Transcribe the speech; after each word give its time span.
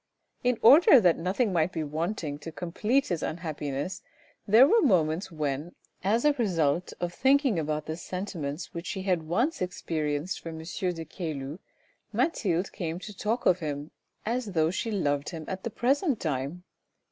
In 0.43 0.57
order 0.63 0.99
that 0.99 1.19
nothing 1.19 1.53
might 1.53 1.71
be 1.71 1.83
wanting 1.83 2.39
to 2.39 2.51
complete 2.51 3.09
his 3.09 3.21
unhappiness 3.21 4.01
there 4.47 4.67
were 4.67 4.81
moments 4.81 5.31
when, 5.31 5.75
as 6.03 6.25
a 6.25 6.33
result 6.33 6.91
of 6.99 7.13
thinking 7.13 7.59
about 7.59 7.85
the 7.85 7.95
sentiments 7.95 8.73
which 8.73 8.87
she 8.87 9.03
had 9.03 9.21
once 9.21 9.61
experienced 9.61 10.39
for 10.39 10.49
M. 10.49 10.57
de 10.63 11.05
Caylus, 11.05 11.59
Mathilde 12.11 12.71
came 12.71 12.97
to 12.97 13.15
talk 13.15 13.45
of 13.45 13.59
him, 13.59 13.91
as 14.25 14.53
though 14.53 14.71
she 14.71 14.89
loved 14.89 15.29
him 15.29 15.45
at 15.47 15.63
the 15.63 15.69
present 15.69 16.19
time. 16.19 16.63